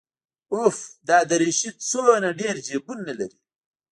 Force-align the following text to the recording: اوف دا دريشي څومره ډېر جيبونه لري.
اوف 0.55 0.77
دا 1.09 1.17
دريشي 1.31 1.69
څومره 1.89 2.27
ډېر 2.39 2.55
جيبونه 2.67 3.11
لري. 3.19 3.37